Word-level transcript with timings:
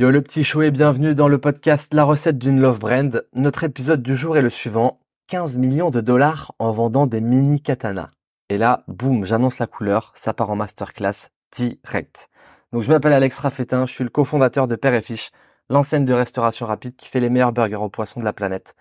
Yo 0.00 0.10
le 0.10 0.22
petit 0.22 0.44
chou 0.44 0.62
et 0.62 0.70
bienvenue 0.70 1.14
dans 1.14 1.28
le 1.28 1.36
podcast 1.36 1.92
La 1.92 2.04
recette 2.04 2.38
d'une 2.38 2.58
love 2.58 2.78
brand. 2.78 3.22
Notre 3.34 3.64
épisode 3.64 4.02
du 4.02 4.16
jour 4.16 4.38
est 4.38 4.40
le 4.40 4.48
suivant. 4.48 4.98
15 5.26 5.58
millions 5.58 5.90
de 5.90 6.00
dollars 6.00 6.54
en 6.58 6.72
vendant 6.72 7.06
des 7.06 7.20
mini 7.20 7.60
katanas. 7.60 8.08
Et 8.48 8.56
là, 8.56 8.82
boum, 8.88 9.26
j'annonce 9.26 9.58
la 9.58 9.66
couleur, 9.66 10.10
ça 10.14 10.32
part 10.32 10.48
en 10.48 10.56
masterclass 10.56 11.28
direct. 11.54 12.30
Donc 12.72 12.82
je 12.82 12.88
m'appelle 12.88 13.12
Alex 13.12 13.40
Raffetin, 13.40 13.84
je 13.84 13.92
suis 13.92 14.02
le 14.02 14.08
cofondateur 14.08 14.66
de 14.66 14.74
Père 14.74 14.94
et 14.94 15.02
Fiche, 15.02 15.32
l'enseigne 15.68 16.06
de 16.06 16.14
restauration 16.14 16.64
rapide 16.64 16.96
qui 16.96 17.06
fait 17.06 17.20
les 17.20 17.28
meilleurs 17.28 17.52
burgers 17.52 17.76
au 17.76 17.90
poisson 17.90 18.20
de 18.20 18.24
la 18.24 18.32
planète. 18.32 18.76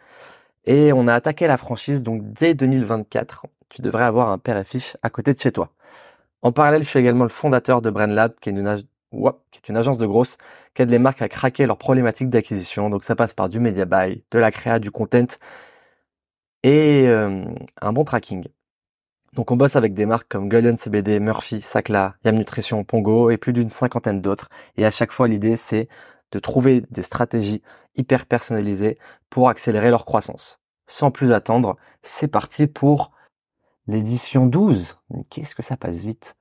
Et 0.63 0.93
on 0.93 1.05
a 1.09 1.13
attaqué 1.13 1.47
la 1.47 1.57
franchise, 1.57 2.01
donc 2.01 2.31
dès 2.31 2.53
2024, 2.53 3.45
tu 3.67 3.81
devrais 3.81 4.05
avoir 4.05 4.29
un 4.29 4.37
Père 4.37 4.55
et 4.55 4.63
Fiche 4.63 4.95
à 5.03 5.09
côté 5.09 5.33
de 5.33 5.39
chez 5.41 5.51
toi. 5.51 5.73
En 6.41 6.53
parallèle, 6.53 6.83
je 6.85 6.87
suis 6.87 6.99
également 6.99 7.25
le 7.25 7.29
fondateur 7.29 7.81
de 7.81 7.89
BrandLab, 7.89 8.35
qui 8.39 8.47
est 8.47 8.53
une, 8.53 8.83
qui 9.11 9.59
est 9.59 9.69
une 9.69 9.77
agence 9.77 9.97
de 9.97 10.05
grosses 10.05 10.37
qui 10.73 10.81
aide 10.81 10.89
les 10.89 10.99
marques 10.99 11.21
à 11.21 11.29
craquer 11.29 11.65
leurs 11.65 11.77
problématiques 11.77 12.29
d'acquisition. 12.29 12.89
Donc 12.89 13.03
ça 13.03 13.15
passe 13.15 13.33
par 13.33 13.49
du 13.49 13.59
media 13.59 13.85
buy, 13.85 14.23
de 14.31 14.39
la 14.39 14.51
créa, 14.51 14.79
du 14.79 14.91
content 14.91 15.37
et 16.63 17.07
euh, 17.07 17.43
un 17.81 17.93
bon 17.93 18.03
tracking. 18.03 18.45
Donc 19.33 19.51
on 19.51 19.55
bosse 19.57 19.75
avec 19.75 19.93
des 19.93 20.05
marques 20.05 20.27
comme 20.27 20.49
Golden 20.49 20.77
CBD, 20.77 21.19
Murphy, 21.19 21.61
Sacla, 21.61 22.15
Yam 22.25 22.35
Nutrition, 22.35 22.83
Pongo 22.83 23.29
et 23.29 23.37
plus 23.37 23.53
d'une 23.53 23.69
cinquantaine 23.69 24.21
d'autres. 24.21 24.49
Et 24.77 24.85
à 24.85 24.91
chaque 24.91 25.11
fois 25.11 25.27
l'idée 25.27 25.57
c'est 25.57 25.87
de 26.31 26.39
trouver 26.39 26.81
des 26.91 27.03
stratégies 27.03 27.61
hyper 27.95 28.25
personnalisées 28.25 28.97
pour 29.29 29.49
accélérer 29.49 29.89
leur 29.89 30.05
croissance. 30.05 30.59
Sans 30.87 31.11
plus 31.11 31.31
attendre, 31.31 31.77
c'est 32.01 32.27
parti 32.27 32.67
pour 32.67 33.11
l'édition 33.87 34.45
12. 34.45 34.97
Qu'est-ce 35.29 35.55
que 35.55 35.63
ça 35.63 35.77
passe 35.77 35.97
vite? 35.99 36.35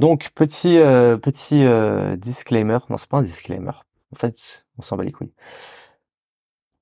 Donc 0.00 0.30
petit 0.34 0.78
euh, 0.78 1.18
petit 1.18 1.66
euh, 1.66 2.16
disclaimer, 2.16 2.78
non 2.88 2.96
c'est 2.96 3.08
pas 3.08 3.18
un 3.18 3.22
disclaimer. 3.22 3.72
En 4.12 4.16
fait, 4.16 4.66
on 4.78 4.82
s'en 4.82 4.96
bat 4.96 5.04
les 5.04 5.12
couilles. 5.12 5.34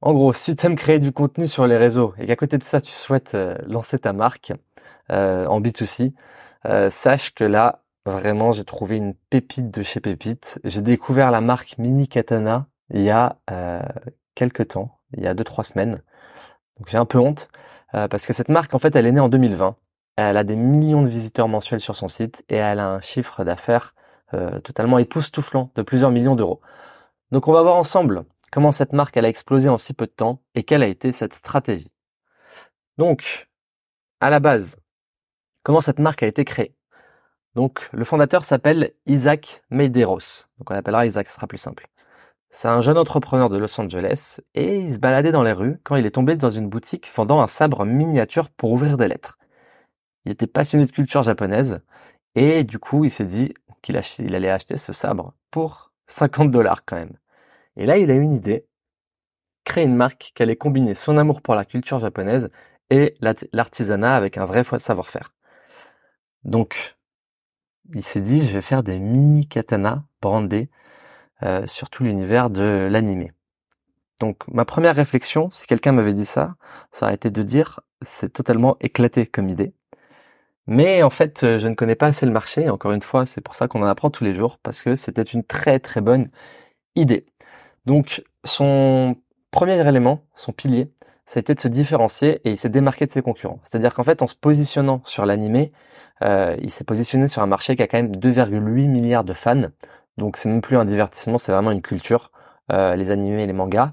En 0.01 0.15
gros, 0.15 0.33
si 0.33 0.55
tu 0.55 0.65
aimes 0.65 0.77
créer 0.77 1.01
du 1.01 1.11
contenu 1.11 1.49
sur 1.49 1.67
les 1.67 1.77
réseaux 1.77 2.15
et 2.19 2.29
qu'à 2.29 2.37
côté 2.37 2.59
de 2.59 2.63
ça 2.63 2.81
tu 2.81 2.93
souhaites 2.93 3.35
euh, 3.35 3.59
lancer 3.67 3.99
ta 3.99 4.13
marque 4.13 4.53
en 5.11 5.61
B2C, 5.63 6.13
sache 6.91 7.33
que 7.35 7.43
là 7.43 7.83
vraiment 8.05 8.53
j'ai 8.53 8.65
trouvé 8.65 8.99
une 8.99 9.15
pépite 9.31 9.71
de 9.71 9.83
chez 9.83 10.01
Pépite. 10.01 10.61
J'ai 10.65 10.83
découvert 10.83 11.31
la 11.31 11.41
marque 11.41 11.79
Mini 11.79 12.09
Katana 12.09 12.67
il 12.91 13.01
y 13.01 13.11
a 13.11 13.39
quelques 14.35 14.69
temps, 14.69 14.99
il 15.17 15.23
y 15.23 15.27
a 15.27 15.33
deux 15.33 15.45
trois 15.45 15.65
semaines. 15.65 16.03
Donc 16.77 16.89
j'ai 16.91 16.99
un 16.99 17.07
peu 17.07 17.19
honte 17.19 17.49
parce 17.93 18.27
que 18.27 18.35
cette 18.35 18.51
marque 18.51 18.75
en 18.75 18.79
fait 18.79 18.95
elle 18.97 19.07
est 19.07 19.13
née 19.13 19.21
en 19.21 19.31
2020 19.31 19.77
elle 20.27 20.37
a 20.37 20.45
des 20.45 20.57
millions 20.57 21.03
de 21.03 21.09
visiteurs 21.09 21.47
mensuels 21.47 21.81
sur 21.81 21.95
son 21.95 22.09
site 22.09 22.45
et 22.49 22.57
elle 22.57 22.81
a 22.81 22.89
un 22.89 23.01
chiffre 23.01 23.45
d'affaires 23.45 23.95
euh, 24.35 24.59
totalement 24.61 24.99
époustouflant 24.99 25.71
de 25.77 25.83
plusieurs 25.83 26.11
millions 26.11 26.35
d'euros. 26.35 26.61
Donc 27.31 27.47
on 27.47 27.53
va 27.53 27.63
voir 27.63 27.77
ensemble 27.77 28.25
comment 28.51 28.73
cette 28.73 28.93
marque 28.93 29.17
a 29.17 29.23
explosé 29.23 29.69
en 29.69 29.79
si 29.79 29.95
peu 29.95 30.07
de 30.07 30.11
temps 30.11 30.43
et 30.57 30.65
quelle 30.65 30.83
a 30.83 30.89
été 30.89 31.13
cette 31.13 31.35
stratégie. 31.35 31.93
Donc, 32.97 33.49
à 34.21 34.29
la 34.29 34.41
base, 34.41 34.77
comment 35.63 35.81
cette 35.81 36.01
marque 36.01 36.25
a 36.25 36.27
été 36.27 36.45
créée? 36.45 36.75
Donc 37.55 37.89
le 37.93 38.05
fondateur 38.05 38.45
s'appelle 38.45 38.95
Isaac 39.07 39.63
Medeiros. 39.71 40.47
Donc 40.59 40.69
on 40.71 40.75
l'appellera 40.75 41.07
Isaac, 41.07 41.29
ce 41.29 41.35
sera 41.35 41.47
plus 41.47 41.59
simple. 41.59 41.87
C'est 42.51 42.67
un 42.67 42.81
jeune 42.81 42.99
entrepreneur 42.99 43.51
de 43.51 43.57
Los 43.57 43.81
Angeles 43.81 44.41
et 44.55 44.81
il 44.81 44.93
se 44.93 44.99
baladait 44.99 45.33
dans 45.33 45.45
les 45.45 45.53
rues 45.53 45.79
quand 45.85 45.95
il 45.95 46.07
est 46.07 46.11
tombé 46.11 46.35
dans 46.35 46.51
une 46.51 46.69
boutique 46.69 47.09
vendant 47.15 47.41
un 47.41 47.47
sabre 47.47 47.85
miniature 47.85 48.51
pour 48.51 48.73
ouvrir 48.73 48.97
des 48.97 49.07
lettres. 49.07 49.38
Il 50.25 50.33
était 50.33 50.47
passionné 50.47 50.87
de 50.87 50.91
culture 50.91 51.23
japonaise 51.23 51.81
et 52.35 52.65
du 52.65 52.79
coup, 52.79 53.05
il 53.05 53.11
s'est 53.11 53.25
dit 53.25 53.55
qu'il 53.83 53.97
allait 54.35 54.51
acheter 54.51 54.77
ce 54.77 54.93
sabre 54.93 55.35
pour 55.51 55.93
50 56.09 56.51
dollars 56.51 56.85
quand 56.85 56.97
même. 56.97 57.17
Et 57.77 57.87
là, 57.87 57.99
il 57.99 58.11
a 58.11 58.15
une 58.15 58.33
idée, 58.33 58.67
créer 59.65 59.85
une 59.85 59.97
marque 59.97 60.33
qui 60.35 60.43
allait 60.43 60.57
combiner 60.57 60.95
son 60.95 61.17
amour 61.17 61.43
pour 61.43 61.55
la 61.55 61.65
culture 61.65 61.99
japonaise 62.01 62.51
et 62.91 63.15
l'artisanat 63.53 64.17
avec 64.17 64.39
un 64.39 64.45
vrai 64.45 64.65
savoir-faire. 64.79 65.35
Donc, 66.45 66.97
il 67.95 68.03
s'est 68.03 68.21
dit, 68.21 68.47
je 68.47 68.53
vais 68.53 68.63
faire 68.63 68.83
des 68.83 68.99
mini 68.99 69.47
katanas 69.47 70.03
brandés 70.21 70.71
euh, 71.43 71.67
sur 71.67 71.91
tout 71.91 72.05
l'univers 72.05 72.51
de 72.51 72.89
l'anime. 72.91 73.31
Donc, 74.21 74.47
ma 74.49 74.65
première 74.65 74.97
réflexion, 74.97 75.51
si 75.53 75.67
quelqu'un 75.67 75.93
m'avait 75.93 76.13
dit 76.13 76.25
ça, 76.25 76.57
ça 76.91 77.07
aurait 77.07 77.15
été 77.15 77.31
de 77.31 77.43
dire, 77.43 77.81
c'est 78.03 78.33
totalement 78.33 78.77
éclaté 78.81 79.27
comme 79.27 79.49
idée. 79.49 79.75
Mais 80.69 81.03
en 81.03 81.11
fait, 81.11 81.45
euh, 81.45 81.59
je 81.59 81.67
ne 81.67 81.75
connais 81.75 81.95
pas 81.95 82.09
assez 82.09 82.27
le 82.27 82.33
marché. 82.33 82.69
Encore 82.69 82.93
une 82.93 83.03
fois, 83.03 83.25
c'est 83.27 83.41
pour 83.41 83.55
ça 83.55 83.69
qu'on 83.69 83.83
en 83.83 83.87
apprend 83.87 84.11
tous 84.11 84.23
les 84.25 84.35
jours, 84.35 84.59
parce 84.63 84.83
que 84.83 84.95
c'était 84.97 85.23
une 85.23 85.43
très 85.43 85.79
très 85.81 86.03
bonne 86.03 86.29
idée. 86.95 87.27
Donc, 87.87 88.23
son 88.45 89.17
premier 89.51 89.81
élément, 89.89 90.21
son 90.35 90.53
pilier, 90.53 90.93
ça 91.27 91.39
a 91.39 91.41
été 91.41 91.55
de 91.55 91.61
se 91.61 91.69
différencier 91.69 92.41
et 92.45 92.51
il 92.51 92.59
s'est 92.59 92.69
démarqué 92.69 93.07
de 93.07 93.11
ses 93.11 93.23
concurrents. 93.23 93.61
C'est-à-dire 93.65 93.95
qu'en 93.95 94.03
fait, 94.03 94.23
en 94.23 94.27
se 94.27 94.35
positionnant 94.35 95.01
sur 95.05 95.25
l'animé, 95.27 95.73
euh, 96.23 96.57
il 96.63 96.71
s'est 96.71 96.85
positionné 96.85 97.29
sur 97.29 97.43
un 97.43 97.47
marché 97.47 97.75
qui 97.77 97.83
a 97.83 97.87
quand 97.87 97.99
même 97.99 98.13
2,8 98.13 98.89
milliards 98.89 99.25
de 99.25 99.33
fans. 99.33 99.71
Donc, 100.19 100.37
c'est 100.37 100.51
même 100.51 100.61
plus 100.61 100.77
un 100.77 100.85
divertissement, 100.85 101.39
c'est 101.39 101.53
vraiment 101.53 101.71
une 101.71 101.83
culture, 101.83 102.31
euh, 102.73 102.95
les 102.97 103.11
animés 103.11 103.45
et 103.45 103.47
les 103.47 103.53
mangas. 103.55 103.93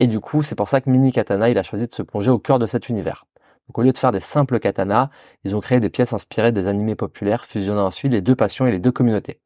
Et 0.00 0.06
du 0.06 0.20
coup, 0.20 0.42
c'est 0.42 0.54
pour 0.54 0.68
ça 0.68 0.82
que 0.82 0.90
Mini 0.90 1.12
Katana, 1.12 1.46
a 1.46 1.62
choisi 1.62 1.86
de 1.86 1.94
se 1.94 2.02
plonger 2.02 2.30
au 2.30 2.38
cœur 2.38 2.58
de 2.58 2.66
cet 2.66 2.90
univers. 2.90 3.24
Donc 3.70 3.78
au 3.78 3.82
lieu 3.82 3.92
de 3.92 3.98
faire 3.98 4.10
des 4.10 4.18
simples 4.18 4.58
katanas, 4.58 5.10
ils 5.44 5.54
ont 5.54 5.60
créé 5.60 5.78
des 5.78 5.90
pièces 5.90 6.12
inspirées 6.12 6.50
des 6.50 6.66
animés 6.66 6.96
populaires, 6.96 7.44
fusionnant 7.44 7.86
ensuite 7.86 8.10
les 8.10 8.20
deux 8.20 8.34
passions 8.34 8.66
et 8.66 8.72
les 8.72 8.80
deux 8.80 8.90
communautés. 8.90 9.38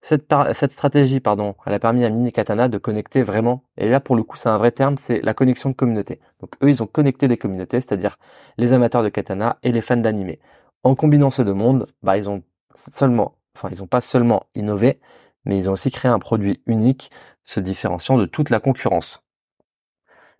Cette, 0.00 0.22
stratégie, 0.70 1.18
pardon, 1.18 1.56
elle 1.66 1.74
a 1.74 1.80
permis 1.80 2.04
à 2.04 2.08
Mini 2.08 2.32
Katana 2.32 2.68
de 2.68 2.78
connecter 2.78 3.24
vraiment, 3.24 3.64
et 3.76 3.88
là 3.88 3.98
pour 3.98 4.14
le 4.14 4.22
coup 4.22 4.36
c'est 4.36 4.48
un 4.48 4.58
vrai 4.58 4.70
terme, 4.70 4.96
c'est 4.96 5.20
la 5.22 5.34
connexion 5.34 5.70
de 5.70 5.74
communauté. 5.74 6.20
Donc 6.38 6.52
eux 6.62 6.68
ils 6.68 6.84
ont 6.84 6.86
connecté 6.86 7.26
des 7.26 7.36
communautés, 7.36 7.80
c'est-à-dire 7.80 8.16
les 8.58 8.72
amateurs 8.72 9.02
de 9.02 9.08
katana 9.08 9.58
et 9.64 9.72
les 9.72 9.80
fans 9.80 9.96
d'animé. 9.96 10.38
En 10.84 10.94
combinant 10.94 11.30
ces 11.30 11.42
deux 11.42 11.52
mondes, 11.52 11.88
bah 12.04 12.16
ils 12.16 12.30
ont 12.30 12.44
seulement, 12.76 13.38
enfin 13.56 13.70
ils 13.72 13.82
ont 13.82 13.88
pas 13.88 14.02
seulement 14.02 14.44
innové, 14.54 15.00
mais 15.46 15.58
ils 15.58 15.68
ont 15.68 15.72
aussi 15.72 15.90
créé 15.90 16.12
un 16.12 16.20
produit 16.20 16.62
unique, 16.66 17.10
se 17.42 17.58
différenciant 17.58 18.18
de 18.18 18.26
toute 18.26 18.50
la 18.50 18.60
concurrence. 18.60 19.24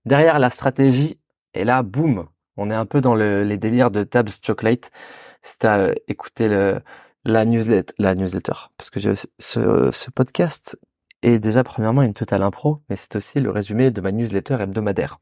Derrière 0.05 0.39
la 0.39 0.50
stratégie, 0.50 1.19
et 1.55 1.65
là, 1.65 1.83
boum, 1.83 2.29
on 2.59 2.71
est 2.71 2.75
un 2.75 2.87
peu 2.87 3.01
dans 3.01 3.15
les 3.15 3.57
délires 3.57 3.91
de 3.91 4.03
Tabs 4.03 4.31
Chocolate. 4.43 4.91
C'est 5.43 5.65
à 5.65 5.79
euh, 5.79 5.95
écouter 6.09 6.49
le, 6.49 6.81
la 7.25 7.45
newsletter, 7.45 7.95
la 7.99 8.15
newsletter, 8.15 8.53
parce 8.77 8.91
que 8.91 9.01
ce, 9.15 9.29
ce 9.39 10.11
podcast 10.11 10.77
est 11.23 11.39
déjà 11.39 11.63
premièrement 11.63 12.03
une 12.03 12.15
totale 12.15 12.43
impro, 12.43 12.83
mais 12.91 12.97
c'est 12.97 13.15
aussi 13.17 13.41
le 13.41 13.51
résumé 13.51 13.91
de 13.93 14.01
ma 14.01 14.11
newsletter 14.11 14.57
hebdomadaire. 14.61 15.21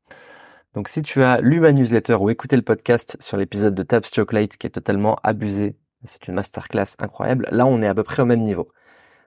Donc 0.74 0.88
si 0.88 1.02
tu 1.02 1.22
as 1.22 1.40
lu 1.40 1.60
ma 1.60 1.72
newsletter 1.72 2.14
ou 2.14 2.30
écouté 2.30 2.56
le 2.56 2.62
podcast 2.62 3.16
sur 3.20 3.36
l'épisode 3.36 3.74
de 3.74 3.82
Tabs 3.82 4.06
Chocolate 4.12 4.56
qui 4.56 4.66
est 4.66 4.70
totalement 4.70 5.16
abusé, 5.22 5.76
c'est 6.06 6.28
une 6.28 6.34
masterclass 6.34 6.96
incroyable, 6.98 7.46
là 7.50 7.66
on 7.66 7.82
est 7.82 7.86
à 7.86 7.94
peu 7.94 8.02
près 8.02 8.22
au 8.22 8.26
même 8.26 8.42
niveau. 8.42 8.66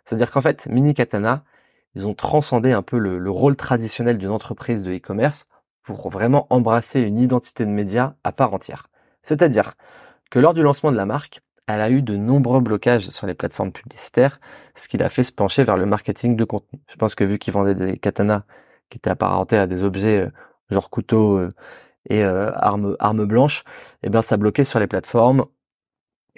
C'est-à-dire 0.05 0.31
qu'en 0.31 0.41
fait, 0.41 0.67
Mini 0.67 0.95
Katana, 0.95 1.43
ils 1.93 2.07
ont 2.07 2.15
transcendé 2.15 2.71
un 2.71 2.81
peu 2.81 2.97
le 2.97 3.29
rôle 3.29 3.55
traditionnel 3.55 4.17
d'une 4.17 4.29
entreprise 4.29 4.81
de 4.81 4.91
e-commerce 4.91 5.47
pour 5.95 6.09
vraiment 6.09 6.45
embrasser 6.51 7.01
une 7.01 7.17
identité 7.17 7.65
de 7.65 7.71
média 7.71 8.15
à 8.23 8.31
part 8.31 8.53
entière. 8.53 8.89
C'est-à-dire 9.23 9.73
que 10.29 10.37
lors 10.37 10.53
du 10.53 10.61
lancement 10.61 10.91
de 10.91 10.97
la 10.97 11.07
marque, 11.07 11.41
elle 11.67 11.81
a 11.81 11.89
eu 11.89 12.03
de 12.03 12.15
nombreux 12.15 12.61
blocages 12.61 13.09
sur 13.09 13.25
les 13.25 13.33
plateformes 13.33 13.71
publicitaires, 13.71 14.39
ce 14.75 14.87
qui 14.87 14.97
l'a 14.97 15.09
fait 15.09 15.23
se 15.23 15.31
pencher 15.31 15.63
vers 15.63 15.77
le 15.77 15.87
marketing 15.87 16.35
de 16.35 16.43
contenu. 16.43 16.79
Je 16.87 16.95
pense 16.95 17.15
que 17.15 17.23
vu 17.23 17.39
qu'ils 17.39 17.53
vendaient 17.53 17.73
des 17.73 17.97
katanas 17.97 18.43
qui 18.89 18.99
étaient 18.99 19.09
apparentés 19.09 19.57
à 19.57 19.65
des 19.65 19.83
objets 19.83 20.19
euh, 20.19 20.29
genre 20.69 20.91
couteau 20.91 21.37
euh, 21.37 21.49
et 22.07 22.23
euh, 22.23 22.51
armes 22.53 22.95
armes 22.99 23.25
blanches, 23.25 23.63
eh 24.03 24.09
bien 24.09 24.21
ça 24.21 24.37
bloquait 24.37 24.65
sur 24.65 24.79
les 24.79 24.87
plateformes. 24.87 25.45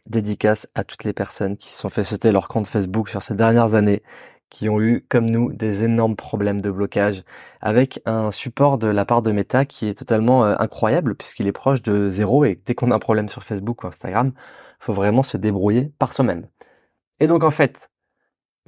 Dédicace 0.08 0.70
à 0.76 0.86
toutes 0.86 1.04
les 1.04 1.14
personnes 1.14 1.58
qui 1.58 1.72
se 1.74 1.80
sont 1.80 1.90
fait 1.90 2.06
sauter 2.06 2.32
leur 2.32 2.48
compte 2.48 2.68
Facebook 2.68 3.10
sur 3.10 3.22
ces 3.22 3.36
dernières 3.36 3.74
années, 3.76 4.02
qui 4.52 4.70
ont 4.70 4.80
eu, 4.82 5.06
comme 5.10 5.26
nous, 5.28 5.52
des 5.54 5.84
énormes 5.84 6.16
problèmes 6.16 6.62
de 6.62 6.70
blocage, 6.70 7.24
avec 7.62 8.02
un 8.06 8.32
support 8.32 8.78
de 8.78 8.88
la 8.88 9.06
part 9.06 9.24
de 9.24 9.32
Meta 9.32 9.66
qui 9.66 9.88
est 9.88 9.96
totalement 9.96 10.46
euh, 10.46 10.56
incroyable, 10.60 11.16
puisqu'il 11.16 11.48
est 11.48 11.52
proche 11.54 11.82
de 11.82 12.10
zéro, 12.10 12.46
et 12.46 12.62
dès 12.66 12.76
qu'on 12.76 12.92
a 12.92 12.96
un 12.96 13.00
problème 13.00 13.30
sur 13.30 13.44
Facebook 13.44 13.84
ou 13.84 13.88
Instagram, 13.88 14.34
faut 14.80 14.94
vraiment 14.94 15.24
se 15.24 15.38
débrouiller 15.38 15.92
par 16.00 16.14
soi-même. 16.14 16.48
Et 17.20 17.28
donc 17.28 17.44
en 17.44 17.52
fait, 17.52 17.90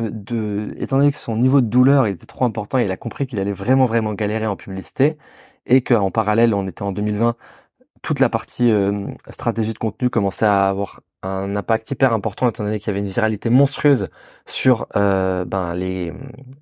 euh, 0.01 0.09
de, 0.11 0.73
étant 0.77 0.97
donné 0.97 1.11
que 1.11 1.17
son 1.17 1.37
niveau 1.37 1.61
de 1.61 1.67
douleur 1.67 2.07
était 2.07 2.25
trop 2.25 2.45
important, 2.45 2.77
il 2.79 2.91
a 2.91 2.97
compris 2.97 3.27
qu'il 3.27 3.39
allait 3.39 3.53
vraiment 3.53 3.85
vraiment 3.85 4.13
galérer 4.13 4.47
en 4.47 4.55
publicité, 4.55 5.17
et 5.65 5.81
qu'en 5.83 6.11
parallèle, 6.11 6.53
on 6.53 6.67
était 6.67 6.83
en 6.83 6.91
2020, 6.93 7.35
toute 8.01 8.19
la 8.19 8.29
partie 8.29 8.71
euh, 8.71 9.07
stratégie 9.29 9.73
de 9.73 9.79
contenu 9.79 10.09
commençait 10.09 10.45
à 10.45 10.67
avoir 10.67 11.01
un 11.23 11.55
impact 11.55 11.89
hyper 11.91 12.13
important 12.13 12.49
étant 12.49 12.63
donné 12.63 12.79
qu'il 12.79 12.87
y 12.87 12.91
avait 12.91 12.99
une 12.99 13.11
viralité 13.11 13.49
monstrueuse 13.49 14.07
sur 14.45 14.87
euh, 14.95 15.45
ben, 15.45 15.73
les, 15.73 16.13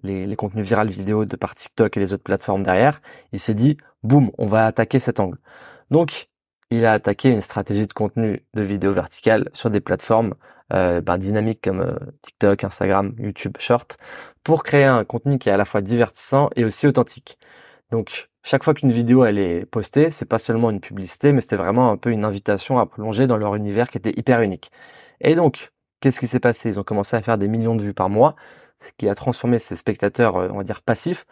les, 0.03 0.35
contenus 0.35 0.65
virals 0.65 0.89
vidéo 0.89 1.25
de 1.25 1.35
par 1.35 1.55
TikTok 1.55 1.97
et 1.97 1.99
les 1.99 2.13
autres 2.13 2.23
plateformes 2.23 2.63
derrière, 2.63 3.01
il 3.33 3.39
s'est 3.39 3.53
dit, 3.53 3.77
boum, 4.03 4.31
on 4.37 4.47
va 4.47 4.65
attaquer 4.65 4.99
cet 4.99 5.19
angle. 5.19 5.37
Donc, 5.89 6.29
il 6.69 6.85
a 6.85 6.93
attaqué 6.93 7.29
une 7.29 7.41
stratégie 7.41 7.87
de 7.87 7.93
contenu 7.93 8.43
de 8.53 8.61
vidéo 8.61 8.93
verticale 8.93 9.49
sur 9.53 9.69
des 9.69 9.81
plateformes 9.81 10.35
euh, 10.73 11.01
ben, 11.01 11.17
dynamiques 11.17 11.61
comme 11.61 11.81
euh, 11.81 11.95
TikTok, 12.21 12.63
Instagram, 12.63 13.13
YouTube, 13.19 13.57
Short, 13.59 13.97
pour 14.43 14.63
créer 14.63 14.85
un 14.85 15.03
contenu 15.03 15.37
qui 15.37 15.49
est 15.49 15.51
à 15.51 15.57
la 15.57 15.65
fois 15.65 15.81
divertissant 15.81 16.49
et 16.55 16.63
aussi 16.63 16.87
authentique. 16.87 17.37
Donc 17.91 18.30
chaque 18.43 18.63
fois 18.63 18.73
qu'une 18.73 18.91
vidéo 18.91 19.23
elle 19.25 19.37
est 19.39 19.65
postée, 19.65 20.11
c'est 20.11 20.25
pas 20.25 20.39
seulement 20.39 20.71
une 20.71 20.79
publicité, 20.79 21.31
mais 21.33 21.41
c'était 21.41 21.55
vraiment 21.55 21.91
un 21.91 21.97
peu 21.97 22.11
une 22.11 22.25
invitation 22.25 22.79
à 22.79 22.85
plonger 22.85 23.27
dans 23.27 23.37
leur 23.37 23.55
univers 23.55 23.89
qui 23.89 23.97
était 23.97 24.13
hyper 24.17 24.41
unique. 24.41 24.71
Et 25.21 25.35
donc, 25.35 25.71
qu'est-ce 25.99 26.19
qui 26.19 26.27
s'est 26.27 26.39
passé? 26.39 26.69
Ils 26.69 26.79
ont 26.79 26.83
commencé 26.83 27.15
à 27.15 27.21
faire 27.21 27.37
des 27.37 27.47
millions 27.47 27.75
de 27.75 27.83
vues 27.83 27.93
par 27.93 28.09
mois, 28.09 28.35
ce 28.81 28.91
qui 28.97 29.07
a 29.09 29.15
transformé 29.15 29.59
ces 29.59 29.75
spectateurs, 29.75 30.35
on 30.35 30.57
va 30.57 30.63
dire 30.63 30.81
passifs, 30.81 31.25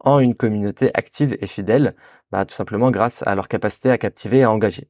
en 0.00 0.18
une 0.20 0.34
communauté 0.34 0.90
active 0.94 1.36
et 1.40 1.46
fidèle, 1.46 1.94
bah, 2.30 2.44
tout 2.44 2.54
simplement 2.54 2.90
grâce 2.90 3.22
à 3.26 3.34
leur 3.34 3.48
capacité 3.48 3.90
à 3.90 3.98
captiver 3.98 4.38
et 4.38 4.42
à 4.44 4.50
engager. 4.50 4.88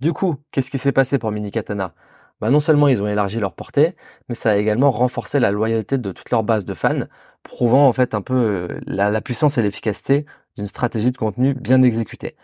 Du 0.00 0.12
coup, 0.12 0.36
qu'est-ce 0.50 0.70
qui 0.70 0.78
s'est 0.78 0.92
passé 0.92 1.18
pour 1.18 1.30
Mini 1.30 1.50
Katana? 1.50 1.94
Bah, 2.42 2.50
Non 2.50 2.60
seulement 2.60 2.88
ils 2.88 3.02
ont 3.02 3.06
élargi 3.06 3.40
leur 3.40 3.54
portée, 3.54 3.94
mais 4.28 4.34
ça 4.34 4.50
a 4.50 4.56
également 4.56 4.90
renforcé 4.90 5.40
la 5.40 5.50
loyauté 5.50 5.96
de 5.96 6.12
toute 6.12 6.30
leur 6.30 6.42
base 6.42 6.66
de 6.66 6.74
fans, 6.74 7.06
prouvant 7.42 7.88
en 7.88 7.92
fait 7.92 8.14
un 8.14 8.20
peu 8.20 8.34
euh, 8.34 8.80
la 8.86 9.20
puissance 9.22 9.56
et 9.56 9.62
l'efficacité 9.62 10.26
d'une 10.56 10.66
stratégie 10.66 11.12
de 11.12 11.16
contenu 11.16 11.54
bien 11.54 11.82
exécutée. 11.82 12.36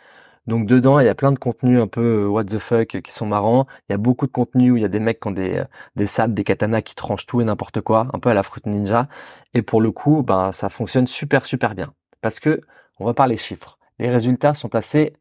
Donc 0.49 0.67
dedans, 0.67 0.99
il 0.99 1.05
y 1.05 1.11
a 1.11 1.15
plein 1.15 1.31
de 1.31 1.39
contenus 1.39 1.79
un 1.79 1.87
peu 1.87 2.25
euh, 2.25 2.27
what 2.27 2.45
the 2.45 2.59
fuck 2.59 3.03
qui 3.03 3.13
sont 3.13 3.27
marrants. 3.27 3.67
Il 3.89 3.93
y 3.93 3.95
a 3.95 3.99
beaucoup 3.99 4.27
de 4.27 4.33
contenus 4.33 4.73
où 4.73 4.77
il 4.77 4.83
y 4.83 4.85
a 4.87 4.89
des 4.89 5.01
mecs 5.01 5.21
qui 5.21 5.29
ont 5.29 5.33
des, 5.33 5.59
euh, 5.59 5.65
des 5.97 6.07
des 6.29 6.45
katanas 6.45 6.81
qui 6.83 6.95
tranchent 6.95 7.27
tout 7.27 7.43
et 7.43 7.45
n'importe 7.45 7.83
quoi, 7.83 8.09
un 8.15 8.19
peu 8.19 8.31
à 8.31 8.35
la 8.35 8.43
Fruit 8.43 8.63
Ninja. 8.65 9.09
Et 9.53 9.61
pour 9.63 9.83
le 9.83 9.91
coup, 9.91 10.23
ben 10.23 10.53
ça 10.53 10.71
fonctionne 10.71 11.07
super 11.07 11.45
super 11.45 11.75
bien. 11.75 11.93
Parce 12.23 12.41
que 12.41 12.63
on 12.99 13.05
va 13.05 13.15
parler 13.15 13.37
chiffres. 13.37 13.79
Les 13.99 14.09
résultats 14.09 14.55
sont 14.55 14.75
assez 14.75 15.15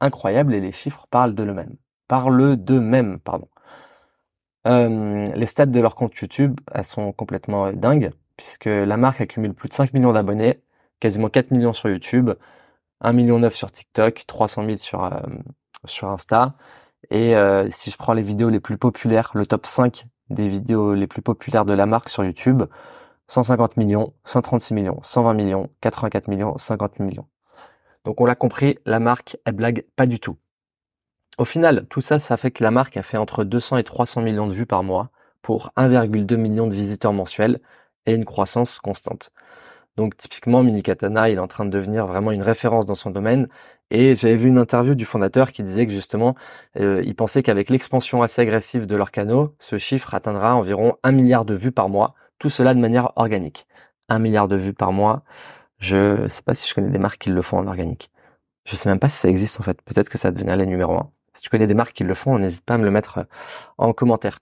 incroyables 0.00 0.54
et 0.54 0.60
les 0.60 0.72
chiffres 0.72 1.06
parlent 1.10 1.34
de 1.34 1.44
eux-mêmes. 1.44 1.76
Parlent 2.08 2.56
d'eux-mêmes, 2.56 3.18
pardon. 3.18 3.48
Euh, 4.66 5.26
les 5.34 5.46
stats 5.46 5.66
de 5.66 5.80
leur 5.80 5.94
compte 5.94 6.14
YouTube, 6.16 6.60
elles 6.72 6.84
sont 6.84 7.12
complètement 7.12 7.72
dingues, 7.72 8.12
puisque 8.36 8.66
la 8.66 8.96
marque 8.96 9.20
accumule 9.20 9.54
plus 9.54 9.68
de 9.68 9.74
5 9.74 9.92
millions 9.92 10.12
d'abonnés, 10.12 10.62
quasiment 11.00 11.28
4 11.28 11.50
millions 11.50 11.72
sur 11.72 11.88
YouTube, 11.88 12.30
1 13.00 13.12
million 13.12 13.38
9 13.40 13.54
sur 13.54 13.70
TikTok, 13.70 14.24
300 14.26 14.64
000 14.64 14.76
sur, 14.78 15.04
euh, 15.04 15.20
sur 15.84 16.08
Insta. 16.08 16.54
Et 17.10 17.36
euh, 17.36 17.68
si 17.70 17.90
je 17.90 17.96
prends 17.96 18.12
les 18.14 18.22
vidéos 18.22 18.50
les 18.50 18.60
plus 18.60 18.78
populaires, 18.78 19.32
le 19.34 19.46
top 19.46 19.66
5 19.66 20.06
des 20.30 20.48
vidéos 20.48 20.94
les 20.94 21.06
plus 21.06 21.22
populaires 21.22 21.64
de 21.64 21.72
la 21.72 21.86
marque 21.86 22.08
sur 22.08 22.24
YouTube, 22.24 22.64
150 23.28 23.76
millions, 23.76 24.14
136 24.24 24.74
millions, 24.74 25.00
120 25.02 25.34
millions, 25.34 25.70
84 25.80 26.28
millions, 26.28 26.56
50 26.58 27.00
millions. 27.00 27.26
Donc 28.04 28.20
on 28.20 28.24
l'a 28.24 28.34
compris, 28.34 28.78
la 28.86 29.00
marque, 29.00 29.36
elle 29.44 29.54
blague 29.54 29.84
pas 29.96 30.06
du 30.06 30.20
tout. 30.20 30.36
Au 31.38 31.44
final, 31.44 31.86
tout 31.88 32.00
ça, 32.00 32.20
ça 32.20 32.36
fait 32.36 32.50
que 32.50 32.62
la 32.62 32.70
marque 32.70 32.96
a 32.96 33.02
fait 33.02 33.16
entre 33.16 33.44
200 33.44 33.78
et 33.78 33.84
300 33.84 34.20
millions 34.22 34.46
de 34.46 34.52
vues 34.52 34.66
par 34.66 34.82
mois 34.82 35.10
pour 35.40 35.72
1,2 35.76 36.36
million 36.36 36.66
de 36.66 36.74
visiteurs 36.74 37.12
mensuels 37.12 37.60
et 38.06 38.14
une 38.14 38.24
croissance 38.24 38.78
constante. 38.78 39.32
Donc 39.96 40.16
typiquement, 40.16 40.62
Mini 40.62 40.82
Katana, 40.82 41.28
il 41.30 41.36
est 41.36 41.40
en 41.40 41.48
train 41.48 41.64
de 41.64 41.70
devenir 41.70 42.06
vraiment 42.06 42.32
une 42.32 42.42
référence 42.42 42.86
dans 42.86 42.94
son 42.94 43.10
domaine. 43.10 43.48
Et 43.90 44.16
j'avais 44.16 44.36
vu 44.36 44.48
une 44.48 44.58
interview 44.58 44.94
du 44.94 45.04
fondateur 45.04 45.52
qui 45.52 45.62
disait 45.62 45.86
que 45.86 45.92
justement, 45.92 46.34
euh, 46.78 47.02
il 47.04 47.14
pensait 47.14 47.42
qu'avec 47.42 47.68
l'expansion 47.70 48.22
assez 48.22 48.40
agressive 48.42 48.86
de 48.86 48.96
leurs 48.96 49.10
canaux, 49.10 49.54
ce 49.58 49.78
chiffre 49.78 50.14
atteindra 50.14 50.54
environ 50.54 50.96
un 51.02 51.12
milliard 51.12 51.44
de 51.44 51.54
vues 51.54 51.72
par 51.72 51.88
mois, 51.90 52.14
tout 52.38 52.48
cela 52.50 52.74
de 52.74 52.80
manière 52.80 53.12
organique. 53.16 53.66
Un 54.08 54.18
milliard 54.18 54.48
de 54.48 54.56
vues 54.56 54.74
par 54.74 54.92
mois. 54.92 55.22
Je 55.78 56.28
sais 56.28 56.42
pas 56.42 56.54
si 56.54 56.68
je 56.68 56.74
connais 56.74 56.90
des 56.90 56.98
marques 56.98 57.22
qui 57.22 57.30
le 57.30 57.42
font 57.42 57.58
en 57.58 57.66
organique. 57.66 58.10
Je 58.66 58.76
sais 58.76 58.88
même 58.88 58.98
pas 59.00 59.08
si 59.08 59.18
ça 59.18 59.28
existe 59.28 59.60
en 59.60 59.62
fait. 59.64 59.82
Peut-être 59.82 60.08
que 60.08 60.18
ça 60.18 60.30
devenir 60.30 60.56
les 60.56 60.66
numéro 60.66 60.94
un. 60.94 61.10
Si 61.34 61.42
tu 61.42 61.50
connais 61.50 61.66
des 61.66 61.74
marques 61.74 61.94
qui 61.94 62.04
le 62.04 62.14
font, 62.14 62.38
n'hésite 62.38 62.64
pas 62.64 62.74
à 62.74 62.78
me 62.78 62.84
le 62.84 62.90
mettre 62.90 63.18
euh, 63.18 63.24
en 63.78 63.92
commentaire. 63.92 64.40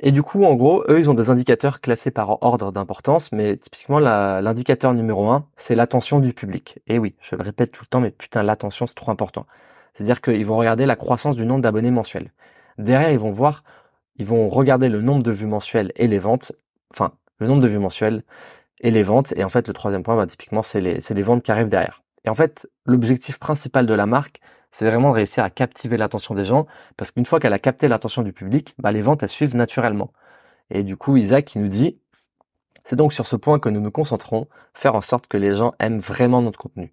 Et 0.00 0.12
du 0.12 0.22
coup, 0.22 0.44
en 0.44 0.54
gros, 0.54 0.82
eux, 0.88 0.98
ils 0.98 1.10
ont 1.10 1.14
des 1.14 1.30
indicateurs 1.30 1.80
classés 1.80 2.10
par 2.10 2.42
ordre 2.42 2.72
d'importance, 2.72 3.32
mais 3.32 3.56
typiquement, 3.56 3.98
l'indicateur 3.98 4.94
numéro 4.94 5.28
un, 5.28 5.46
c'est 5.56 5.74
l'attention 5.74 6.20
du 6.20 6.32
public. 6.32 6.80
Et 6.86 6.98
oui, 6.98 7.14
je 7.20 7.36
le 7.36 7.42
répète 7.42 7.70
tout 7.70 7.84
le 7.84 7.88
temps, 7.88 8.00
mais 8.00 8.10
putain, 8.10 8.42
l'attention, 8.42 8.86
c'est 8.86 8.94
trop 8.94 9.10
important. 9.10 9.46
C'est-à-dire 9.94 10.20
qu'ils 10.20 10.46
vont 10.46 10.56
regarder 10.56 10.86
la 10.86 10.96
croissance 10.96 11.36
du 11.36 11.44
nombre 11.44 11.60
d'abonnés 11.62 11.90
mensuels. 11.90 12.32
Derrière, 12.78 13.10
ils 13.10 13.18
vont 13.18 13.30
voir, 13.30 13.62
ils 14.16 14.26
vont 14.26 14.48
regarder 14.48 14.88
le 14.88 15.02
nombre 15.02 15.22
de 15.22 15.30
vues 15.30 15.46
mensuelles 15.46 15.92
et 15.96 16.06
les 16.06 16.18
ventes, 16.18 16.52
enfin, 16.92 17.12
le 17.38 17.46
nombre 17.46 17.62
de 17.62 17.68
vues 17.68 17.78
mensuelles 17.78 18.24
et 18.80 18.90
les 18.90 19.02
ventes. 19.02 19.34
Et 19.36 19.44
en 19.44 19.48
fait, 19.50 19.68
le 19.68 19.74
troisième 19.74 20.02
point, 20.02 20.16
bah, 20.16 20.26
typiquement, 20.26 20.62
c'est 20.62 20.80
les, 20.80 21.00
les 21.10 21.22
ventes 21.22 21.42
qui 21.42 21.52
arrivent 21.52 21.68
derrière. 21.68 22.02
Et 22.24 22.28
en 22.28 22.34
fait, 22.34 22.68
l'objectif 22.84 23.38
principal 23.38 23.86
de 23.86 23.94
la 23.94 24.06
marque, 24.06 24.40
c'est 24.72 24.86
vraiment 24.86 25.10
de 25.10 25.14
réussir 25.14 25.42
à 25.42 25.50
captiver 25.50 25.96
l'attention 25.96 26.34
des 26.34 26.44
gens, 26.44 26.66
parce 26.96 27.10
qu'une 27.10 27.24
fois 27.24 27.40
qu'elle 27.40 27.52
a 27.52 27.58
capté 27.58 27.88
l'attention 27.88 28.22
du 28.22 28.32
public, 28.32 28.74
bah, 28.78 28.92
les 28.92 29.02
ventes, 29.02 29.22
elles 29.22 29.28
suivent 29.28 29.56
naturellement. 29.56 30.12
Et 30.70 30.82
du 30.82 30.96
coup, 30.96 31.16
Isaac, 31.16 31.54
il 31.54 31.62
nous 31.62 31.68
dit, 31.68 31.98
c'est 32.84 32.96
donc 32.96 33.12
sur 33.12 33.26
ce 33.26 33.36
point 33.36 33.58
que 33.58 33.68
nous 33.68 33.80
nous 33.80 33.90
concentrons, 33.90 34.48
faire 34.74 34.94
en 34.94 35.00
sorte 35.00 35.26
que 35.26 35.36
les 35.36 35.54
gens 35.54 35.72
aiment 35.80 35.98
vraiment 35.98 36.42
notre 36.42 36.58
contenu. 36.58 36.92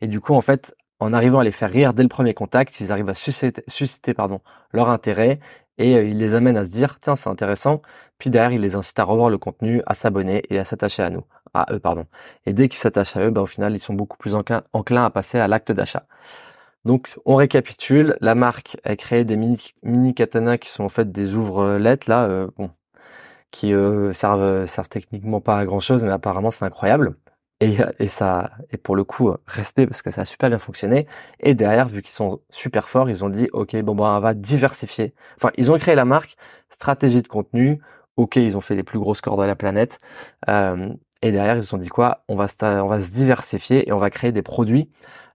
Et 0.00 0.06
du 0.06 0.20
coup, 0.20 0.34
en 0.34 0.40
fait, 0.40 0.74
en 0.98 1.12
arrivant 1.12 1.40
à 1.40 1.44
les 1.44 1.50
faire 1.50 1.70
rire 1.70 1.94
dès 1.94 2.02
le 2.02 2.08
premier 2.08 2.34
contact, 2.34 2.78
ils 2.80 2.92
arrivent 2.92 3.08
à 3.08 3.14
susciter, 3.14 4.14
pardon, 4.14 4.40
leur 4.72 4.88
intérêt 4.88 5.40
et 5.78 5.96
euh, 5.96 6.04
ils 6.04 6.18
les 6.18 6.34
amènent 6.34 6.58
à 6.58 6.64
se 6.64 6.70
dire 6.70 6.98
tiens 6.98 7.16
c'est 7.16 7.30
intéressant. 7.30 7.80
Puis 8.18 8.30
derrière 8.30 8.52
ils 8.52 8.60
les 8.60 8.76
incitent 8.76 8.98
à 8.98 9.04
revoir 9.04 9.30
le 9.30 9.38
contenu, 9.38 9.82
à 9.86 9.94
s'abonner 9.94 10.42
et 10.50 10.58
à 10.58 10.64
s'attacher 10.64 11.02
à 11.02 11.10
nous, 11.10 11.24
à 11.54 11.66
eux 11.72 11.78
pardon. 11.80 12.06
Et 12.46 12.52
dès 12.52 12.68
qu'ils 12.68 12.78
s'attachent 12.78 13.16
à 13.16 13.20
eux, 13.26 13.30
bah, 13.30 13.42
au 13.42 13.46
final 13.46 13.74
ils 13.74 13.80
sont 13.80 13.94
beaucoup 13.94 14.16
plus 14.16 14.34
enclins 14.34 15.04
à 15.04 15.10
passer 15.10 15.38
à 15.38 15.48
l'acte 15.48 15.72
d'achat. 15.72 16.06
Donc, 16.84 17.18
on 17.26 17.34
récapitule. 17.36 18.16
La 18.20 18.34
marque 18.34 18.78
a 18.84 18.96
créé 18.96 19.24
des 19.24 19.36
mini, 19.36 19.72
mini 19.82 20.14
katanas 20.14 20.58
qui 20.58 20.70
sont 20.70 20.84
en 20.84 20.88
fait 20.88 21.12
des 21.12 21.34
ouvres-lettres 21.34 22.08
là, 22.08 22.26
euh, 22.28 22.48
bon, 22.56 22.70
qui 23.50 23.74
euh, 23.74 24.12
servent, 24.12 24.66
servent 24.66 24.88
techniquement 24.88 25.40
pas 25.40 25.58
à 25.58 25.64
grand 25.66 25.80
chose, 25.80 26.04
mais 26.04 26.10
apparemment 26.12 26.50
c'est 26.50 26.64
incroyable. 26.64 27.16
Et, 27.60 27.76
et 27.98 28.08
ça, 28.08 28.52
et 28.70 28.78
pour 28.78 28.96
le 28.96 29.04
coup, 29.04 29.34
respect 29.46 29.86
parce 29.86 30.00
que 30.02 30.10
ça 30.10 30.22
a 30.22 30.24
super 30.24 30.48
bien 30.48 30.58
fonctionné. 30.58 31.06
Et 31.40 31.54
derrière, 31.54 31.86
vu 31.88 32.00
qu'ils 32.00 32.14
sont 32.14 32.40
super 32.48 32.88
forts, 32.88 33.10
ils 33.10 33.22
ont 33.24 33.28
dit, 33.28 33.50
ok, 33.52 33.76
bon, 33.82 33.94
bon, 33.94 34.06
on 34.06 34.20
va 34.20 34.32
diversifier. 34.34 35.14
Enfin, 35.36 35.50
ils 35.58 35.70
ont 35.70 35.76
créé 35.76 35.94
la 35.94 36.06
marque, 36.06 36.36
stratégie 36.70 37.20
de 37.22 37.28
contenu. 37.28 37.82
Ok, 38.16 38.36
ils 38.36 38.56
ont 38.56 38.60
fait 38.60 38.74
les 38.74 38.82
plus 38.82 38.98
gros 38.98 39.14
scores 39.14 39.36
de 39.36 39.44
la 39.44 39.56
planète. 39.56 40.00
Euh, 40.48 40.92
et 41.22 41.32
derrière, 41.32 41.56
ils 41.56 41.62
se 41.62 41.68
sont 41.68 41.78
dit 41.78 41.88
quoi? 41.88 42.24
On 42.28 42.36
va, 42.36 42.48
se 42.48 43.10
diversifier 43.10 43.88
et 43.88 43.92
on 43.92 43.98
va 43.98 44.10
créer 44.10 44.32
des 44.32 44.42
produits 44.42 44.90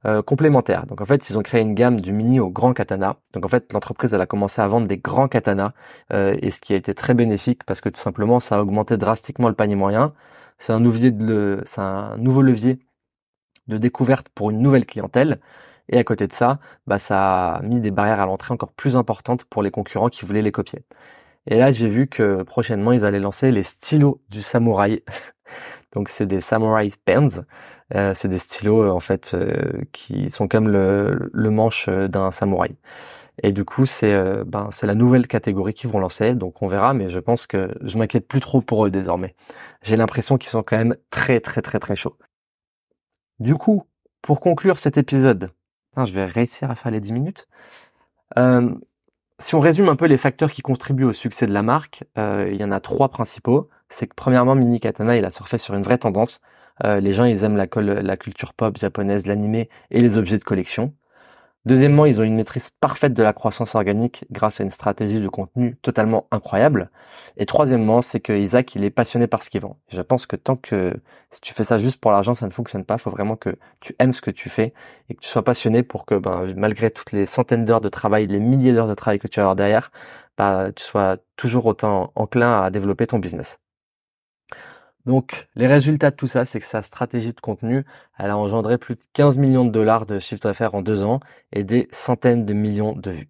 euh, 0.06 0.22
complémentaires. 0.22 0.86
Donc 0.88 1.01
en 1.01 1.06
fait, 1.06 1.30
ils 1.30 1.38
ont 1.38 1.44
créé 1.44 1.62
une 1.62 1.74
gamme 1.75 2.00
du 2.01 2.12
mini 2.12 2.39
au 2.39 2.50
grand 2.50 2.74
katana. 2.74 3.18
Donc 3.33 3.45
en 3.45 3.48
fait, 3.50 3.72
l'entreprise 3.74 4.13
elle 4.13 4.22
a 4.22 4.25
commencé 4.27 4.62
à 4.62 4.68
vendre 4.68 4.88
des 4.88 4.98
grands 4.98 5.27
katanas 5.27 5.74
euh, 6.13 6.36
et 6.42 6.51
ce 6.51 6.62
qui 6.62 6.74
a 6.74 6.75
été 6.75 6.94
très 6.94 7.13
bénéfique 7.13 7.63
parce 7.66 7.81
que 7.81 7.89
tout 7.89 8.00
simplement 8.00 8.39
ça 8.39 8.57
a 8.57 8.62
augmenté 8.62 8.98
drastiquement 8.98 9.50
le 9.50 9.56
panier 9.56 9.75
moyen. 9.75 10.13
C'est 10.60 10.74
un, 10.74 10.77
un 10.77 12.18
nouveau 12.18 12.42
levier 12.42 12.80
de 13.67 13.77
découverte 13.77 14.29
pour 14.29 14.51
une 14.51 14.60
nouvelle 14.62 14.86
clientèle. 14.86 15.39
Et 15.89 15.98
à 15.98 16.03
côté 16.03 16.27
de 16.27 16.34
ça, 16.34 16.60
bah, 16.88 17.00
ça 17.00 17.55
a 17.55 17.62
mis 17.62 17.79
des 17.79 17.91
barrières 17.91 18.20
à 18.20 18.25
l'entrée 18.25 18.53
encore 18.53 18.74
plus 18.74 18.96
importantes 18.98 19.44
pour 19.46 19.62
les 19.63 19.72
concurrents 19.72 20.10
qui 20.10 20.25
voulaient 20.25 20.41
les 20.41 20.51
copier. 20.51 20.84
Et 21.48 21.58
là, 21.58 21.72
j'ai 21.72 21.88
vu 21.88 22.08
que 22.08 22.44
prochainement, 22.44 22.92
ils 22.92 23.06
allaient 23.06 23.20
lancer 23.20 23.52
les 23.52 23.64
stylos 23.64 24.22
du 24.30 24.42
samouraï. 24.42 25.04
Donc, 25.94 26.10
c'est 26.10 26.25
des 26.25 26.42
samouraï 26.42 26.92
pens. 27.06 27.42
Euh, 27.94 28.14
c'est 28.16 28.28
des 28.28 28.40
stylos 28.40 28.84
euh, 28.84 28.90
en 28.90 29.00
fait 29.00 29.34
euh, 29.36 29.54
qui 29.92 30.32
sont 30.32 30.48
comme 30.48 30.68
le, 30.68 31.30
le 31.32 31.50
manche 31.52 31.88
d'un 31.88 32.32
samouraï. 32.32 32.75
Et 33.44 33.52
du 33.52 33.66
coup, 33.66 33.86
c'est 33.86 34.16
ben 34.46 34.70
c'est 34.72 34.88
la 34.88 34.96
nouvelle 34.96 35.28
catégorie 35.28 35.74
qu'ils 35.74 35.90
vont 35.90 36.00
lancer, 36.00 36.36
donc 36.36 36.62
on 36.62 36.68
verra. 36.68 36.94
Mais 36.94 37.10
je 37.10 37.20
pense 37.20 37.48
que 37.48 37.70
je 37.82 37.98
m'inquiète 37.98 38.30
plus 38.30 38.40
trop 38.40 38.62
pour 38.62 38.86
eux 38.86 38.90
désormais. 38.90 39.36
J'ai 39.84 39.98
l'impression 39.98 40.38
qu'ils 40.38 40.50
sont 40.50 40.64
quand 40.64 40.78
même 40.78 40.96
très 41.10 41.42
très 41.42 41.62
très 41.62 41.80
très 41.80 41.98
chauds. 41.98 42.18
Du 43.40 43.56
coup, 43.56 43.84
pour 44.22 44.40
conclure 44.40 44.80
cet 44.80 44.98
épisode, 44.98 45.52
je 45.98 46.12
vais 46.12 46.25
réussir 46.25 46.72
à 46.72 46.75
faire 46.75 46.92
les 46.92 47.00
10 47.00 47.14
minutes. 47.14 47.48
Euh, 48.38 48.74
si 49.39 49.56
on 49.56 49.60
résume 49.60 49.89
un 49.89 49.96
peu 49.96 50.06
les 50.06 50.18
facteurs 50.18 50.51
qui 50.51 50.62
contribuent 50.62 51.06
au 51.06 51.13
succès 51.13 51.46
de 51.48 51.54
la 51.54 51.62
marque, 51.62 52.04
euh, 52.18 52.50
il 52.51 52.60
y 52.60 52.63
en 52.63 52.72
a 52.72 52.80
trois 52.80 53.10
principaux. 53.10 53.70
C'est 53.89 54.08
que 54.08 54.15
premièrement, 54.15 54.56
Mini 54.56 54.80
Katana, 54.80 55.18
il 55.18 55.25
a 55.25 55.32
surfé 55.32 55.58
sur 55.58 55.75
une 55.75 55.84
vraie 55.84 55.98
tendance. 55.98 56.42
Euh, 56.84 57.00
les 57.00 57.13
gens, 57.13 57.25
ils 57.25 57.44
aiment 57.44 57.58
la, 57.58 57.68
la 58.01 58.18
culture 58.18 58.54
pop 58.54 58.77
japonaise, 58.77 59.27
l'animé 59.27 59.70
et 59.92 60.01
les 60.01 60.18
objets 60.18 60.38
de 60.38 60.44
collection. 60.44 60.94
Deuxièmement, 61.65 62.05
ils 62.05 62.22
ont 62.22 62.24
une 62.24 62.36
maîtrise 62.36 62.69
parfaite 62.79 63.13
de 63.13 63.24
la 63.24 63.34
croissance 63.34 63.74
organique 63.74 64.25
grâce 64.31 64.62
à 64.62 64.63
une 64.63 64.69
stratégie 64.69 65.19
de 65.19 65.27
contenu 65.27 65.75
totalement 65.81 66.27
incroyable. 66.31 66.91
Et 67.38 67.48
troisièmement, 67.48 68.03
c'est 68.03 68.19
que 68.19 68.34
Isaac, 68.34 68.75
il 68.75 68.84
est 68.84 68.91
passionné 68.91 69.25
par 69.25 69.41
ce 69.41 69.50
qu'il 69.50 69.62
vend. 69.62 69.79
Je 69.89 70.01
pense 70.01 70.27
que 70.27 70.36
tant 70.36 70.57
que 70.57 70.93
si 71.31 71.41
tu 71.41 71.53
fais 71.55 71.63
ça 71.63 71.79
juste 71.79 72.00
pour 72.00 72.12
l'argent, 72.12 72.36
ça 72.36 72.45
ne 72.45 72.51
fonctionne 72.51 72.86
pas. 72.86 72.95
Il 72.95 73.00
faut 73.00 73.10
vraiment 73.10 73.36
que 73.36 73.57
tu 73.79 73.95
aimes 73.98 74.13
ce 74.13 74.22
que 74.22 74.29
tu 74.31 74.48
fais 74.50 74.74
et 75.10 75.15
que 75.15 75.22
tu 75.22 75.27
sois 75.27 75.43
passionné 75.43 75.81
pour 75.81 76.05
que, 76.05 76.15
ben, 76.15 76.53
malgré 76.55 76.91
toutes 76.91 77.12
les 77.12 77.25
centaines 77.25 77.65
d'heures 77.65 77.81
de 77.81 77.89
travail, 77.89 78.27
les 78.27 78.39
milliers 78.39 78.74
d'heures 78.74 78.88
de 78.88 78.93
travail 78.93 79.17
que 79.17 79.27
tu 79.27 79.39
vas 79.39 79.55
derrière, 79.55 79.91
bah, 80.38 80.72
tu 80.75 80.84
sois 80.84 81.17
toujours 81.36 81.65
autant 81.65 82.12
enclin 82.15 82.62
à 82.62 82.69
développer 82.69 83.07
ton 83.07 83.17
business. 83.19 83.57
Donc 85.06 85.48
les 85.56 85.68
résultats 85.68 86.12
de 86.12 86.16
tout 86.16 86.28
ça, 86.28 86.46
c'est 86.46 86.60
que 86.60 86.66
sa 86.66 86.82
stratégie 86.82 87.34
de 87.34 87.40
contenu, 87.40 87.86
elle 88.18 88.32
a 88.32 88.38
engendré 88.38 88.78
plus 88.78 88.96
de 88.96 89.02
15 89.14 89.38
millions 89.38 89.66
de 89.66 89.72
dollars 89.72 90.06
de 90.06 90.20
chiffre 90.20 90.42
d'affaires 90.42 90.76
en 90.76 90.82
deux 90.82 91.04
ans 91.04 91.20
et 91.54 91.64
des 91.64 91.88
centaines 91.92 92.46
de 92.46 92.54
millions 92.54 92.94
de 92.94 93.12
vues. 93.12 93.30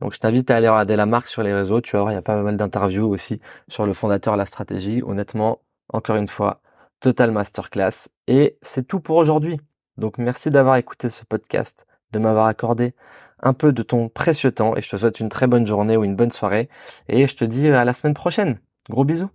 Donc 0.00 0.14
je 0.14 0.18
t'invite 0.18 0.50
à 0.50 0.56
aller 0.56 0.68
regarder 0.68 0.96
la 0.96 1.06
marque 1.06 1.28
sur 1.28 1.42
les 1.42 1.54
réseaux. 1.54 1.80
Tu 1.80 1.92
vas 1.92 2.00
voir, 2.00 2.12
il 2.12 2.16
y 2.16 2.18
a 2.18 2.22
pas 2.22 2.40
mal 2.42 2.56
d'interviews 2.56 3.08
aussi 3.08 3.40
sur 3.68 3.86
le 3.86 3.92
fondateur, 3.94 4.36
la 4.36 4.46
stratégie. 4.46 5.02
Honnêtement, 5.02 5.60
encore 5.88 6.16
une 6.16 6.28
fois, 6.28 6.60
total 7.00 7.30
masterclass. 7.30 8.08
Et 8.26 8.58
c'est 8.62 8.86
tout 8.86 9.00
pour 9.00 9.16
aujourd'hui. 9.16 9.58
Donc 9.96 10.18
merci 10.18 10.50
d'avoir 10.50 10.76
écouté 10.76 11.08
ce 11.08 11.24
podcast, 11.24 11.86
de 12.12 12.18
m'avoir 12.18 12.46
accordé 12.46 12.94
un 13.42 13.54
peu 13.54 13.72
de 13.72 13.82
ton 13.82 14.08
précieux 14.08 14.52
temps 14.52 14.76
et 14.76 14.82
je 14.82 14.90
te 14.90 14.96
souhaite 14.96 15.20
une 15.20 15.28
très 15.28 15.46
bonne 15.46 15.66
journée 15.66 15.96
ou 15.96 16.04
une 16.04 16.16
bonne 16.16 16.30
soirée 16.30 16.68
et 17.08 17.26
je 17.26 17.36
te 17.36 17.44
dis 17.44 17.68
à 17.68 17.84
la 17.84 17.94
semaine 17.94 18.14
prochaine. 18.14 18.60
Gros 18.90 19.04
bisous. 19.04 19.30